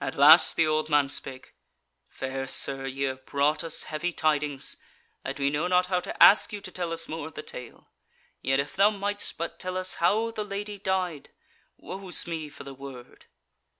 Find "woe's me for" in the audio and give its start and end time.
11.76-12.64